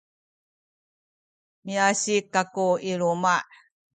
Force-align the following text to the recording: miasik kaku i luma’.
miasik 1.65 2.25
kaku 2.33 2.67
i 2.91 2.93
luma’. 2.99 3.35